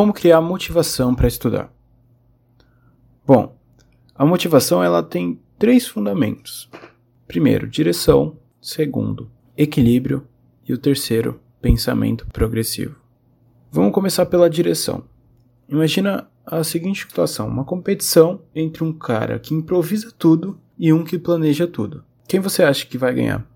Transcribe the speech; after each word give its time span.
Como 0.00 0.14
criar 0.14 0.40
motivação 0.40 1.14
para 1.14 1.28
estudar? 1.28 1.70
Bom, 3.26 3.54
a 4.14 4.24
motivação 4.24 4.82
ela 4.82 5.02
tem 5.02 5.38
três 5.58 5.86
fundamentos. 5.86 6.70
Primeiro, 7.28 7.68
direção. 7.68 8.38
Segundo, 8.62 9.30
equilíbrio. 9.54 10.26
E 10.66 10.72
o 10.72 10.78
terceiro, 10.78 11.38
pensamento 11.60 12.26
progressivo. 12.28 12.96
Vamos 13.70 13.92
começar 13.92 14.24
pela 14.24 14.48
direção. 14.48 15.04
Imagina 15.68 16.30
a 16.46 16.64
seguinte 16.64 17.02
situação: 17.06 17.46
uma 17.46 17.66
competição 17.66 18.40
entre 18.54 18.82
um 18.82 18.94
cara 18.94 19.38
que 19.38 19.52
improvisa 19.52 20.10
tudo 20.10 20.58
e 20.78 20.94
um 20.94 21.04
que 21.04 21.18
planeja 21.18 21.66
tudo. 21.66 22.02
Quem 22.26 22.40
você 22.40 22.62
acha 22.62 22.86
que 22.86 22.96
vai 22.96 23.12
ganhar? 23.12 23.46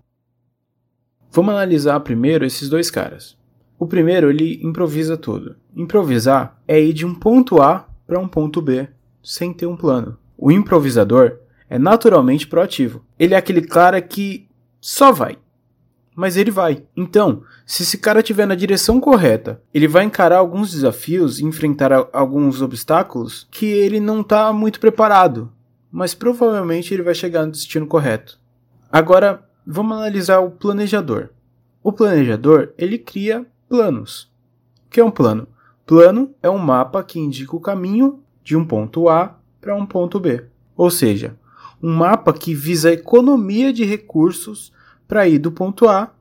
Vamos 1.31 1.55
analisar 1.55 1.99
primeiro 2.01 2.45
esses 2.45 2.69
dois 2.69 2.91
caras. 2.91 3.35
O 3.77 3.85
primeiro, 3.85 4.29
ele 4.29 4.59
improvisa 4.63 5.17
tudo. 5.17 5.55
Improvisar 5.75 6.59
é 6.67 6.81
ir 6.81 6.93
de 6.93 7.05
um 7.05 7.13
ponto 7.13 7.61
A 7.61 7.87
para 8.07 8.19
um 8.19 8.27
ponto 8.27 8.61
B 8.61 8.87
sem 9.21 9.53
ter 9.53 9.65
um 9.65 9.75
plano. 9.75 10.17
O 10.37 10.51
improvisador 10.51 11.39
é 11.69 11.77
naturalmente 11.79 12.47
proativo. 12.47 13.03
Ele 13.17 13.33
é 13.33 13.37
aquele 13.37 13.61
cara 13.61 14.01
que 14.01 14.47
só 14.79 15.11
vai. 15.11 15.37
Mas 16.15 16.37
ele 16.37 16.51
vai. 16.51 16.83
Então, 16.95 17.43
se 17.65 17.83
esse 17.83 17.97
cara 17.97 18.19
estiver 18.19 18.45
na 18.45 18.55
direção 18.55 19.01
correta, 19.01 19.61
ele 19.73 19.87
vai 19.87 20.05
encarar 20.05 20.37
alguns 20.37 20.71
desafios, 20.71 21.39
enfrentar 21.41 21.91
alguns 22.13 22.61
obstáculos 22.61 23.47
que 23.51 23.65
ele 23.65 23.99
não 23.99 24.21
está 24.21 24.53
muito 24.53 24.79
preparado. 24.79 25.51
Mas 25.91 26.13
provavelmente 26.13 26.93
ele 26.93 27.03
vai 27.03 27.13
chegar 27.13 27.45
no 27.45 27.51
destino 27.51 27.87
correto. 27.87 28.39
Agora, 28.89 29.43
vamos 29.65 29.97
analisar 29.97 30.39
o 30.39 30.51
planejador. 30.51 31.29
O 31.83 31.91
planejador, 31.91 32.73
ele 32.77 32.97
cria 32.97 33.45
planos. 33.75 34.31
O 34.87 34.89
que 34.89 35.01
é 35.01 35.03
um 35.03 35.11
plano? 35.11 35.47
Plano 35.85 36.33
é 36.41 36.49
um 36.49 36.57
mapa 36.57 37.03
que 37.03 37.19
indica 37.19 37.53
o 37.53 37.59
caminho 37.59 38.21
de 38.41 38.55
um 38.55 38.63
ponto 38.63 39.09
A 39.09 39.37
para 39.59 39.75
um 39.75 39.85
ponto 39.85 40.17
B. 40.17 40.45
Ou 40.77 40.89
seja, 40.89 41.35
um 41.83 41.93
mapa 41.93 42.31
que 42.31 42.55
visa 42.55 42.87
a 42.87 42.93
economia 42.93 43.73
de 43.73 43.83
recursos 43.83 44.71
para 45.05 45.27
ir 45.27 45.39
do 45.39 45.51
ponto 45.51 45.89
A 45.89 46.11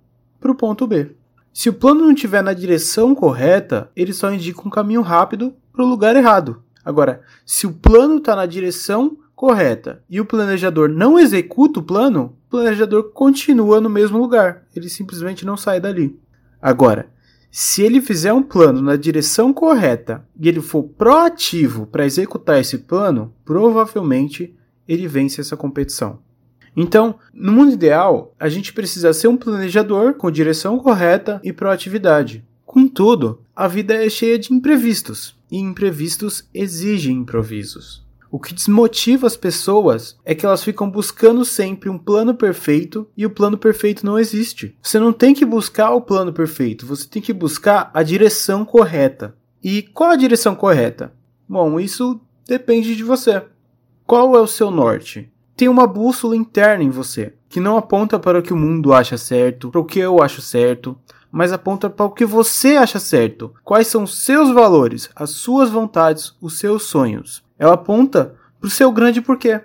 para 0.41 0.51
o 0.51 0.55
ponto 0.55 0.85
B. 0.85 1.13
Se 1.53 1.69
o 1.69 1.75
plano 1.75 2.01
não 2.01 2.13
estiver 2.13 2.43
na 2.43 2.53
direção 2.53 3.15
correta, 3.15 3.89
ele 3.95 4.13
só 4.13 4.33
indica 4.33 4.67
um 4.67 4.71
caminho 4.71 5.01
rápido 5.01 5.55
para 5.73 5.85
o 5.85 5.89
lugar 5.89 6.17
errado. 6.17 6.61
Agora, 6.85 7.23
se 7.47 7.69
o 7.69 7.73
plano 7.73 8.17
está 8.17 8.35
na 8.35 8.47
direção 8.47 9.17
correta 9.37 10.03
e 10.11 10.21
o 10.21 10.27
planejador 10.27 10.89
não 10.89 11.21
executa 11.21 11.79
o 11.79 11.85
plano, 11.85 12.37
o 12.49 12.51
planejador 12.51 13.13
continua 13.13 13.81
no 13.81 13.89
mesmo 13.89 14.19
lugar. 14.19 14.65
Ele 14.75 14.89
simplesmente 14.89 15.47
não 15.47 15.57
sai 15.57 15.79
dali. 15.79 16.19
Agora, 16.61 17.14
se 17.57 17.83
ele 17.83 18.01
fizer 18.01 18.33
um 18.33 18.43
plano 18.43 18.83
na 18.83 18.97
direção 18.97 19.55
correta 19.55 20.27
e 20.37 20.49
ele 20.49 20.61
for 20.61 20.83
proativo 20.83 21.87
para 21.87 22.05
executar 22.05 22.61
esse 22.61 22.79
plano, 22.79 23.33
provavelmente 23.45 24.53
ele 24.89 25.07
vence 25.07 25.41
essa 25.41 25.57
competição. 25.57 26.19
Então, 26.77 27.15
no 27.33 27.53
mundo 27.53 27.71
ideal, 27.71 28.35
a 28.41 28.49
gente 28.49 28.73
precisa 28.73 29.13
ser 29.13 29.29
um 29.29 29.37
planejador 29.37 30.15
com 30.15 30.33
direção 30.33 30.81
correta 30.81 31.41
e 31.45 31.53
proatividade. 31.53 32.45
Contudo, 32.67 33.43
a 33.55 33.69
vida 33.69 33.95
é 33.95 34.11
cheia 34.11 34.37
de 34.37 34.53
imprevistos, 34.53 35.39
e 35.49 35.57
imprevistos 35.57 36.49
exigem 36.53 37.19
improvisos. 37.19 38.04
O 38.35 38.41
que 38.41 38.53
desmotiva 38.53 39.29
as 39.29 39.37
pessoas 39.37 40.19
é 40.25 40.35
que 40.35 40.45
elas 40.45 40.65
ficam 40.65 40.91
buscando 40.91 41.45
sempre 41.45 41.89
um 41.89 41.97
plano 41.97 42.35
perfeito 42.35 43.07
e 43.17 43.25
o 43.25 43.31
plano 43.31 43.57
perfeito 43.57 44.05
não 44.05 44.19
existe. 44.19 44.77
Você 44.83 44.99
não 44.99 45.13
tem 45.13 45.33
que 45.33 45.45
buscar 45.45 45.93
o 45.93 46.01
plano 46.01 46.33
perfeito, 46.33 46.85
você 46.85 47.07
tem 47.07 47.23
que 47.23 47.33
buscar 47.33 47.93
a 47.95 48.03
direção 48.03 48.65
correta. 48.65 49.37
E 49.63 49.83
qual 49.83 50.11
a 50.11 50.17
direção 50.17 50.57
correta? 50.57 51.15
Bom, 51.49 51.79
isso 51.79 52.21
depende 52.45 52.97
de 52.97 53.05
você. 53.05 53.41
Qual 54.05 54.35
é 54.35 54.41
o 54.41 54.49
seu 54.49 54.69
norte? 54.69 55.31
Tem 55.57 55.69
uma 55.69 55.87
bússola 55.87 56.35
interna 56.35 56.83
em 56.83 56.91
você, 56.91 57.35
que 57.49 57.61
não 57.61 57.77
aponta 57.77 58.19
para 58.19 58.41
o 58.41 58.43
que 58.43 58.53
o 58.53 58.57
mundo 58.57 58.93
acha 58.93 59.17
certo, 59.17 59.71
para 59.71 59.81
o 59.81 59.85
que 59.85 60.01
eu 60.01 60.21
acho 60.21 60.43
certo, 60.43 60.99
mas 61.31 61.53
aponta 61.53 61.89
para 61.89 62.07
o 62.07 62.11
que 62.11 62.25
você 62.25 62.75
acha 62.75 62.99
certo. 62.99 63.55
Quais 63.63 63.87
são 63.87 64.03
os 64.03 64.25
seus 64.25 64.51
valores, 64.51 65.09
as 65.15 65.31
suas 65.31 65.71
vontades, 65.71 66.35
os 66.41 66.59
seus 66.59 66.83
sonhos. 66.83 67.44
Ela 67.65 67.77
aponta 67.77 68.35
para 68.61 68.67
o 68.67 68.71
seu 68.71 68.93
grande 68.93 69.23
porquê. 69.23 69.59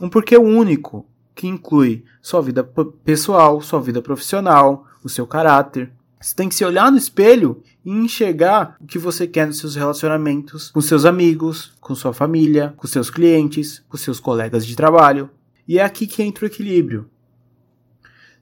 Um 0.00 0.08
porquê 0.08 0.38
único, 0.38 1.06
que 1.34 1.46
inclui 1.46 2.02
sua 2.22 2.40
vida 2.40 2.64
pessoal, 2.64 3.60
sua 3.60 3.82
vida 3.82 4.00
profissional, 4.00 4.86
o 5.04 5.10
seu 5.10 5.26
caráter. 5.26 5.92
Você 6.18 6.34
tem 6.34 6.48
que 6.48 6.54
se 6.54 6.64
olhar 6.64 6.90
no 6.90 6.96
espelho 6.96 7.62
e 7.84 7.90
enxergar 7.90 8.78
o 8.80 8.86
que 8.86 8.98
você 8.98 9.26
quer 9.26 9.46
nos 9.46 9.58
seus 9.58 9.76
relacionamentos, 9.76 10.70
com 10.70 10.80
seus 10.80 11.04
amigos, 11.04 11.74
com 11.82 11.94
sua 11.94 12.14
família, 12.14 12.72
com 12.78 12.86
seus 12.86 13.10
clientes, 13.10 13.84
com 13.90 13.98
seus 13.98 14.18
colegas 14.18 14.64
de 14.64 14.74
trabalho. 14.74 15.28
E 15.68 15.78
é 15.78 15.84
aqui 15.84 16.06
que 16.06 16.22
entra 16.22 16.46
o 16.46 16.48
equilíbrio. 16.48 17.10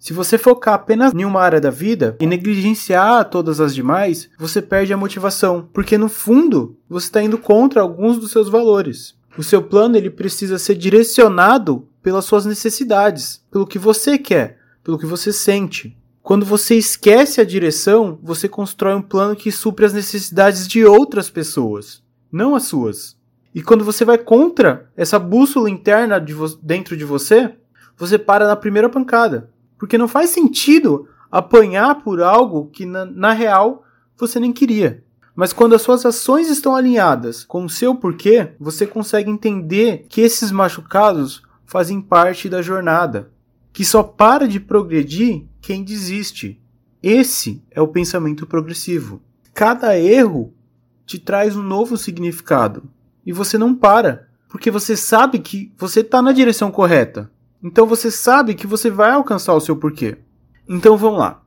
Se 0.03 0.13
você 0.13 0.37
focar 0.37 0.75
apenas 0.75 1.15
em 1.15 1.25
uma 1.25 1.41
área 1.41 1.61
da 1.61 1.71
vida 1.71 2.17
e 2.19 2.27
negligenciar 2.27 3.31
todas 3.31 3.61
as 3.61 3.73
demais, 3.73 4.29
você 4.37 4.61
perde 4.61 4.93
a 4.93 4.97
motivação, 4.97 5.69
porque 5.73 5.97
no 5.97 6.09
fundo 6.09 6.77
você 6.91 7.07
está 7.07 7.23
indo 7.23 7.39
contra 7.39 7.83
alguns 7.83 8.19
dos 8.19 8.33
seus 8.33 8.49
valores. 8.49 9.15
O 9.39 9.45
seu 9.45 9.63
plano 9.63 9.97
ele 9.97 10.11
precisa 10.11 10.59
ser 10.59 10.75
direcionado 10.75 11.87
pelas 12.03 12.25
suas 12.25 12.45
necessidades, 12.45 13.45
pelo 13.49 13.65
que 13.65 13.79
você 13.79 14.19
quer, 14.19 14.59
pelo 14.83 14.99
que 14.99 15.07
você 15.07 15.33
sente. 15.33 15.97
Quando 16.21 16.45
você 16.45 16.75
esquece 16.75 17.41
a 17.41 17.45
direção, 17.45 18.19
você 18.25 18.49
constrói 18.49 18.97
um 18.97 19.03
plano 19.03 19.37
que 19.37 19.53
supre 19.53 19.87
as 19.87 19.93
necessidades 19.93 20.67
de 20.67 20.85
outras 20.85 21.31
pessoas, 21.31 22.03
não 22.33 22.57
as 22.57 22.65
suas. 22.65 23.17
E 23.55 23.63
quando 23.63 23.85
você 23.85 24.05
vai 24.05 24.19
contra 24.19 24.91
essa 24.97 25.17
bússola 25.17 25.71
interna 25.71 26.19
de 26.19 26.35
dentro 26.61 26.97
de 26.97 27.05
você, 27.05 27.55
você 27.97 28.19
para 28.19 28.49
na 28.49 28.57
primeira 28.57 28.89
pancada. 28.89 29.53
Porque 29.83 29.99
não 29.99 30.07
faz 30.07 30.31
sentido 30.31 31.09
apanhar 31.29 32.05
por 32.05 32.23
algo 32.23 32.69
que, 32.69 32.87
na, 32.87 33.05
na 33.05 33.33
real, 33.33 33.85
você 34.17 34.39
nem 34.39 34.53
queria. 34.53 35.03
Mas 35.35 35.53
quando 35.53 35.75
as 35.75 35.83
suas 35.83 36.07
ações 36.07 36.49
estão 36.49 36.77
alinhadas 36.77 37.43
com 37.43 37.65
o 37.65 37.69
seu 37.69 37.93
porquê, 37.93 38.53
você 38.61 38.87
consegue 38.87 39.29
entender 39.29 40.07
que 40.09 40.21
esses 40.21 40.53
machucados 40.53 41.43
fazem 41.67 42.01
parte 42.01 42.49
da 42.49 42.63
jornada. 42.63 43.33
Que 43.73 43.85
só 43.85 44.05
para 44.05 44.47
de 44.47 44.61
progredir 44.61 45.47
quem 45.61 45.83
desiste. 45.83 46.63
Esse 47.03 47.61
é 47.69 47.81
o 47.81 47.89
pensamento 47.89 48.47
progressivo. 48.47 49.21
Cada 49.53 49.99
erro 49.99 50.55
te 51.05 51.19
traz 51.19 51.57
um 51.57 51.63
novo 51.63 51.97
significado. 51.97 52.89
E 53.27 53.33
você 53.33 53.59
não 53.59 53.75
para, 53.75 54.29
porque 54.49 54.71
você 54.71 54.97
sabe 54.97 55.41
que 55.41 55.73
você 55.77 56.03
está 56.03 56.23
na 56.23 56.31
direção 56.31 56.71
correta. 56.71 57.32
Então 57.63 57.87
você 57.87 58.11
sabe 58.11 58.55
que 58.55 58.67
você 58.67 58.91
vai 58.91 59.13
alcançar 59.13 59.55
o 59.55 59.61
seu 59.61 59.77
porquê. 59.77 60.19
Então 60.69 60.97
vamos 60.97 61.19
lá. 61.19 61.43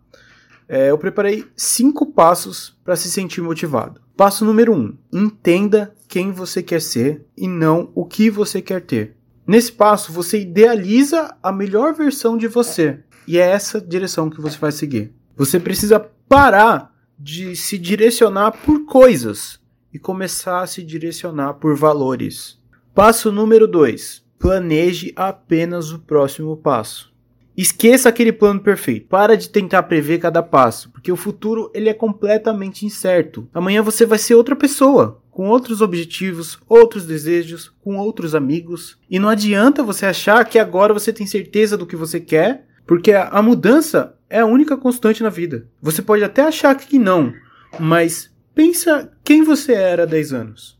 É, 0.67 0.89
eu 0.89 0.97
preparei 0.97 1.45
cinco 1.55 2.07
passos 2.07 2.77
para 2.83 2.95
se 2.95 3.11
sentir 3.11 3.41
motivado. 3.41 4.01
Passo 4.15 4.45
número 4.45 4.73
um: 4.73 4.97
entenda 5.11 5.93
quem 6.07 6.31
você 6.31 6.63
quer 6.63 6.81
ser 6.81 7.25
e 7.37 7.47
não 7.47 7.91
o 7.93 8.05
que 8.05 8.29
você 8.29 8.61
quer 8.61 8.81
ter. 8.81 9.15
Nesse 9.45 9.71
passo, 9.71 10.11
você 10.11 10.41
idealiza 10.41 11.35
a 11.43 11.51
melhor 11.51 11.93
versão 11.93 12.35
de 12.35 12.47
você 12.47 13.03
e 13.27 13.37
é 13.37 13.47
essa 13.47 13.79
direção 13.79 14.29
que 14.29 14.41
você 14.41 14.57
vai 14.57 14.71
seguir. 14.71 15.13
Você 15.35 15.59
precisa 15.59 15.99
parar 16.27 16.93
de 17.17 17.55
se 17.55 17.77
direcionar 17.77 18.51
por 18.51 18.85
coisas 18.85 19.59
e 19.93 19.99
começar 19.99 20.61
a 20.61 20.67
se 20.67 20.83
direcionar 20.83 21.55
por 21.55 21.75
valores. 21.75 22.59
Passo 22.93 23.31
número 23.31 23.67
2: 23.67 24.24
planeje 24.39 25.13
apenas 25.15 25.91
o 25.91 25.99
próximo 25.99 26.55
passo. 26.57 27.13
Esqueça 27.57 28.09
aquele 28.09 28.33
plano 28.33 28.59
perfeito. 28.59 29.07
Para 29.07 29.37
de 29.37 29.49
tentar 29.49 29.83
prever 29.83 30.19
cada 30.19 30.43
passo, 30.43 30.91
porque 30.91 31.11
o 31.11 31.15
futuro 31.15 31.71
ele 31.73 31.87
é 31.87 31.93
completamente 31.93 32.85
incerto. 32.85 33.47
Amanhã 33.53 33.81
você 33.81 34.05
vai 34.05 34.17
ser 34.17 34.35
outra 34.35 34.55
pessoa, 34.55 35.21
com 35.31 35.47
outros 35.47 35.81
objetivos, 35.81 36.59
outros 36.67 37.05
desejos, 37.05 37.73
com 37.81 37.95
outros 37.97 38.35
amigos. 38.35 38.97
E 39.09 39.19
não 39.19 39.29
adianta 39.29 39.83
você 39.83 40.05
achar 40.05 40.43
que 40.43 40.59
agora 40.59 40.93
você 40.93 41.13
tem 41.13 41.25
certeza 41.25 41.77
do 41.77 41.87
que 41.87 41.95
você 41.95 42.19
quer, 42.19 42.67
porque 42.85 43.13
a 43.13 43.41
mudança 43.41 44.17
é 44.29 44.39
a 44.39 44.45
única 44.45 44.75
constante 44.75 45.23
na 45.23 45.29
vida. 45.29 45.67
Você 45.81 46.01
pode 46.01 46.23
até 46.25 46.41
achar 46.41 46.75
que 46.75 46.99
não, 46.99 47.33
mas 47.79 48.29
pensa 48.53 49.11
quem 49.23 49.43
você 49.43 49.73
era 49.73 50.03
há 50.03 50.05
10 50.05 50.33
anos. 50.33 50.77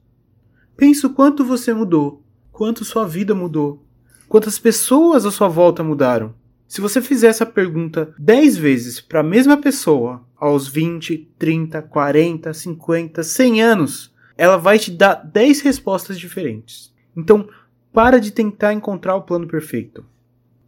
Pensa 0.75 1.07
o 1.07 1.13
quanto 1.13 1.45
você 1.45 1.74
mudou 1.74 2.25
quanto 2.55 2.85
sua 2.85 3.05
vida 3.05 3.35
mudou, 3.35 3.85
quantas 4.29 4.57
pessoas 4.57 5.25
à 5.25 5.31
sua 5.31 5.49
volta 5.49 5.83
mudaram. 5.83 6.33
Se 6.65 6.79
você 6.79 7.01
fizer 7.01 7.27
essa 7.27 7.45
pergunta 7.45 8.15
10 8.17 8.55
vezes 8.55 9.01
para 9.01 9.19
a 9.19 9.23
mesma 9.23 9.57
pessoa 9.57 10.25
aos 10.37 10.65
20, 10.65 11.33
30, 11.37 11.81
40, 11.81 12.53
50, 12.53 13.23
100 13.23 13.61
anos, 13.61 14.15
ela 14.37 14.55
vai 14.55 14.79
te 14.79 14.89
dar 14.89 15.15
10 15.15 15.59
respostas 15.63 16.17
diferentes. 16.17 16.93
Então, 17.13 17.49
para 17.91 18.21
de 18.21 18.31
tentar 18.31 18.71
encontrar 18.71 19.17
o 19.17 19.23
plano 19.23 19.47
perfeito. 19.47 20.05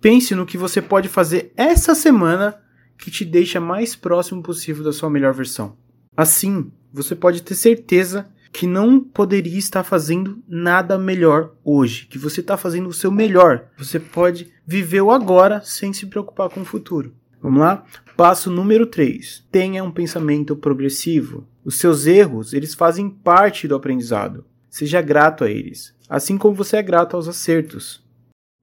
Pense 0.01 0.35
no 0.35 0.45
que 0.45 0.57
você 0.57 0.81
pode 0.81 1.07
fazer 1.07 1.53
essa 1.55 1.95
semana 1.95 2.61
que 2.97 3.09
te 3.09 3.23
deixa 3.23 3.61
mais 3.61 3.95
próximo 3.95 4.43
possível 4.43 4.83
da 4.83 4.91
sua 4.91 5.09
melhor 5.09 5.33
versão. 5.33 5.77
Assim, 6.17 6.69
você 6.91 7.15
pode 7.15 7.41
ter 7.43 7.55
certeza 7.55 8.27
que 8.51 8.67
não 8.67 8.99
poderia 8.99 9.57
estar 9.57 9.83
fazendo 9.83 10.41
nada 10.47 10.97
melhor 10.97 11.53
hoje, 11.63 12.05
que 12.05 12.17
você 12.17 12.41
está 12.41 12.57
fazendo 12.57 12.89
o 12.89 12.93
seu 12.93 13.11
melhor. 13.11 13.67
Você 13.77 13.99
pode 13.99 14.51
viver 14.65 15.01
o 15.01 15.11
agora 15.11 15.61
sem 15.63 15.93
se 15.93 16.05
preocupar 16.05 16.49
com 16.49 16.61
o 16.61 16.65
futuro. 16.65 17.13
Vamos 17.41 17.59
lá? 17.59 17.85
Passo 18.15 18.49
número 18.49 18.85
3. 18.87 19.45
Tenha 19.51 19.83
um 19.83 19.91
pensamento 19.91 20.55
progressivo. 20.55 21.47
Os 21.63 21.77
seus 21.77 22.05
erros, 22.05 22.53
eles 22.53 22.73
fazem 22.73 23.09
parte 23.09 23.67
do 23.67 23.75
aprendizado. 23.75 24.45
Seja 24.69 25.01
grato 25.01 25.43
a 25.43 25.49
eles, 25.49 25.95
assim 26.09 26.37
como 26.37 26.55
você 26.55 26.77
é 26.77 26.83
grato 26.83 27.15
aos 27.15 27.27
acertos. 27.27 28.03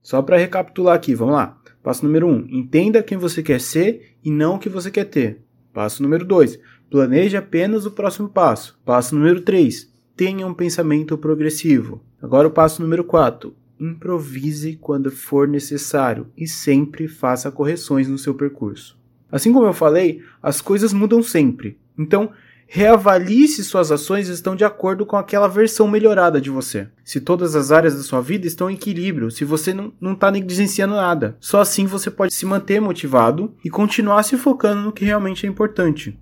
Só 0.03 0.21
para 0.21 0.37
recapitular 0.37 0.95
aqui, 0.95 1.15
vamos 1.15 1.35
lá. 1.35 1.59
Passo 1.83 2.05
número 2.05 2.27
1. 2.27 2.31
Um, 2.31 2.47
entenda 2.51 3.03
quem 3.03 3.17
você 3.17 3.43
quer 3.43 3.61
ser 3.61 4.17
e 4.25 4.31
não 4.31 4.57
o 4.57 4.59
que 4.59 4.69
você 4.69 4.91
quer 4.91 5.05
ter. 5.05 5.43
Passo 5.73 6.03
número 6.03 6.25
2. 6.25 6.59
Planeje 6.95 7.37
apenas 7.37 7.85
o 7.87 7.91
próximo 7.91 8.29
passo. 8.29 8.79
Passo 8.85 9.17
número 9.17 9.41
3. 9.41 9.93
Tenha 10.15 10.47
um 10.47 10.55
pensamento 10.55 11.19
progressivo. 11.19 12.01
Agora 12.23 12.47
o 12.47 12.53
passo 12.53 12.81
número 12.81 13.03
4. 13.03 13.53
Improvise 13.81 14.79
quando 14.81 15.11
for 15.11 15.49
necessário 15.49 16.29
e 16.39 16.47
sempre 16.47 17.09
faça 17.09 17.51
correções 17.51 18.07
no 18.07 18.17
seu 18.17 18.33
percurso. 18.33 18.97
Assim 19.29 19.53
como 19.53 19.67
eu 19.67 19.73
falei, 19.73 20.23
as 20.41 20.61
coisas 20.61 20.93
mudam 20.93 21.21
sempre. 21.21 21.81
Então, 21.99 22.31
reavalie 22.69 23.49
se 23.49 23.65
suas 23.65 23.91
ações 23.91 24.29
estão 24.29 24.55
de 24.55 24.63
acordo 24.63 25.05
com 25.05 25.17
aquela 25.17 25.49
versão 25.49 25.89
melhorada 25.89 26.41
de 26.41 26.49
você. 26.49 26.87
Se 27.03 27.21
todas 27.21 27.57
as 27.57 27.73
áreas 27.73 27.97
da 27.97 28.05
sua 28.05 28.21
vida 28.21 28.47
estão 28.47 28.71
em 28.71 28.75
equilíbrio, 28.75 29.33
se 29.33 29.45
você 29.45 29.75
não 29.75 30.13
está 30.13 30.31
negligenciando 30.31 30.95
nada. 30.95 31.37
Só 31.41 31.61
assim 31.61 31.87
você 31.87 32.09
pode 32.09 32.33
se 32.33 32.47
manter 32.47 32.81
motivado 32.81 33.53
e 33.65 33.69
continuar 33.69 34.23
se 34.23 34.37
focando 34.37 34.83
no 34.83 34.93
que 34.93 35.05
realmente 35.05 35.45
é 35.45 35.49
importante. 35.49 36.17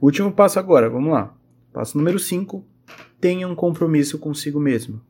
Último 0.00 0.32
passo 0.32 0.58
agora, 0.58 0.88
vamos 0.88 1.12
lá. 1.12 1.34
Passo 1.72 1.98
número 1.98 2.18
5. 2.18 2.64
Tenha 3.20 3.46
um 3.46 3.54
compromisso 3.54 4.18
consigo 4.18 4.58
mesmo. 4.58 5.00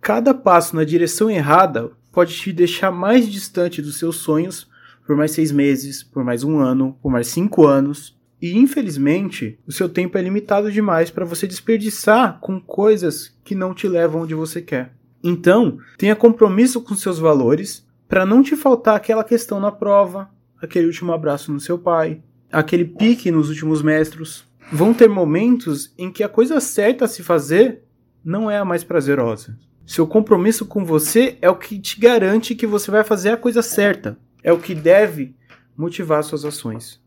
Cada 0.00 0.34
passo 0.34 0.76
na 0.76 0.84
direção 0.84 1.30
errada 1.30 1.90
pode 2.12 2.34
te 2.34 2.52
deixar 2.52 2.90
mais 2.90 3.28
distante 3.28 3.80
dos 3.80 3.98
seus 3.98 4.16
sonhos 4.16 4.70
por 5.06 5.16
mais 5.16 5.30
seis 5.30 5.52
meses, 5.52 6.02
por 6.02 6.24
mais 6.24 6.44
um 6.44 6.58
ano, 6.58 6.98
por 7.00 7.10
mais 7.10 7.28
cinco 7.28 7.66
anos. 7.66 8.14
E 8.42 8.58
infelizmente, 8.58 9.58
o 9.66 9.72
seu 9.72 9.88
tempo 9.88 10.18
é 10.18 10.22
limitado 10.22 10.70
demais 10.70 11.10
para 11.10 11.24
você 11.24 11.46
desperdiçar 11.46 12.38
com 12.40 12.60
coisas 12.60 13.34
que 13.42 13.54
não 13.54 13.72
te 13.72 13.88
levam 13.88 14.22
onde 14.22 14.34
você 14.34 14.60
quer. 14.60 14.92
Então, 15.24 15.78
tenha 15.96 16.14
compromisso 16.14 16.82
com 16.82 16.94
seus 16.94 17.18
valores 17.18 17.86
para 18.06 18.26
não 18.26 18.42
te 18.42 18.54
faltar 18.54 18.96
aquela 18.96 19.24
questão 19.24 19.58
na 19.58 19.72
prova, 19.72 20.28
aquele 20.60 20.86
último 20.86 21.12
abraço 21.12 21.50
no 21.50 21.58
seu 21.58 21.78
pai, 21.78 22.20
aquele 22.50 22.84
pique 22.84 23.30
nos 23.30 23.48
últimos 23.48 23.82
metros. 23.82 24.46
Vão 24.72 24.92
ter 24.92 25.08
momentos 25.08 25.92
em 25.96 26.10
que 26.10 26.22
a 26.22 26.28
coisa 26.28 26.60
certa 26.60 27.04
a 27.04 27.08
se 27.08 27.22
fazer 27.22 27.82
não 28.24 28.50
é 28.50 28.58
a 28.58 28.64
mais 28.64 28.82
prazerosa. 28.82 29.56
Seu 29.86 30.06
compromisso 30.06 30.66
com 30.66 30.84
você 30.84 31.38
é 31.40 31.48
o 31.48 31.54
que 31.54 31.78
te 31.78 32.00
garante 32.00 32.56
que 32.56 32.66
você 32.66 32.90
vai 32.90 33.04
fazer 33.04 33.30
a 33.30 33.36
coisa 33.36 33.62
certa. 33.62 34.18
É 34.42 34.52
o 34.52 34.58
que 34.58 34.74
deve 34.74 35.34
motivar 35.76 36.24
suas 36.24 36.44
ações. 36.44 37.00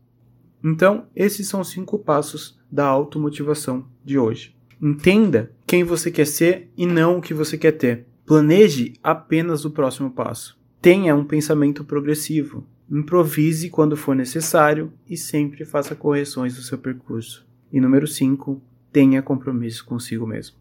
Então, 0.64 1.06
esses 1.14 1.46
são 1.48 1.60
os 1.60 1.68
cinco 1.68 1.98
passos 1.98 2.58
da 2.70 2.86
automotivação 2.86 3.86
de 4.04 4.18
hoje. 4.18 4.56
Entenda 4.80 5.52
quem 5.66 5.84
você 5.84 6.10
quer 6.10 6.26
ser 6.26 6.70
e 6.76 6.86
não 6.86 7.18
o 7.18 7.20
que 7.20 7.34
você 7.34 7.58
quer 7.58 7.72
ter. 7.72 8.06
Planeje 8.24 8.94
apenas 9.02 9.64
o 9.64 9.70
próximo 9.70 10.10
passo. 10.10 10.58
Tenha 10.80 11.14
um 11.14 11.24
pensamento 11.24 11.84
progressivo. 11.84 12.66
Improvise 12.90 13.70
quando 13.70 13.96
for 13.96 14.16
necessário 14.16 14.92
e 15.08 15.16
sempre 15.16 15.64
faça 15.64 15.94
correções 15.94 16.56
do 16.56 16.62
seu 16.62 16.76
percurso. 16.76 17.46
E 17.72 17.80
número 17.80 18.06
5, 18.06 18.60
tenha 18.92 19.22
compromisso 19.22 19.84
consigo 19.84 20.26
mesmo. 20.26 20.59